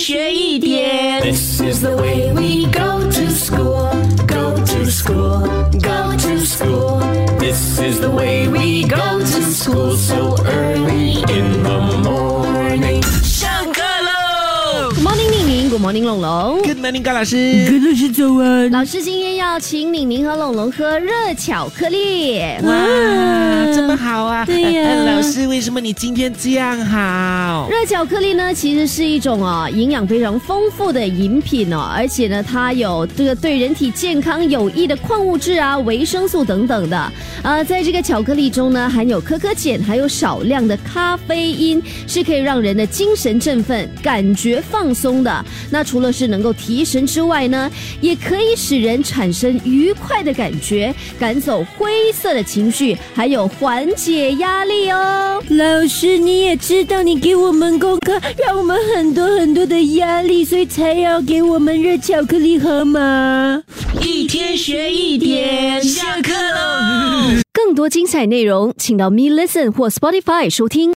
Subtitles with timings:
[0.00, 1.20] 学一点。
[1.20, 3.90] This is the way we go to school,
[4.26, 7.02] go to school, go to school.
[7.38, 13.02] This is the way we go to school so early in the morning.
[13.22, 16.62] 上课喽 Good morning，宁宁，Good morning，龙龙。
[16.62, 17.36] ！Good morning，高老师。
[17.66, 18.70] 老师早安。
[18.70, 22.40] 老师今天要请宁宁和龙龙喝热巧克力。
[22.62, 22.72] 哇，
[23.74, 24.46] 这么好啊！
[24.46, 24.79] 对呀呃
[25.20, 27.68] 老师，为什么你今天这样好？
[27.68, 37.12] 热巧克力呢，其实是一种哦营养非常丰富的饮品哦，而且呢，它有这个对人体健康有益的矿物质啊、维生素等等的。
[37.42, 45.44] 呃，在这个巧克力中呢，含有可可碱，还有少量的咖啡因，是可以让人的精神振奋、感觉放松的。
[45.70, 55.08] 那除了是能够提神之外呢，也可以使人产生愉快的感觉，赶走灰色的情绪，还有缓解压力哦。
[55.60, 63.62] 老师，你也知道，你给我们功课，让我们很多很多的压力，所以才要给我们热巧克力喝吗？
[64.00, 67.42] 一天学一点，下课喽！
[67.52, 70.88] 更多精彩内容，请到 Me Listen 或 Spotify 收听。